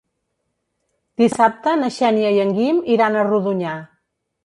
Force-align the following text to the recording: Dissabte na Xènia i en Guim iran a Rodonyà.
Dissabte 1.23 1.75
na 1.83 1.91
Xènia 1.99 2.35
i 2.39 2.43
en 2.49 2.57
Guim 2.59 2.83
iran 2.97 3.19
a 3.23 3.31
Rodonyà. 3.33 3.81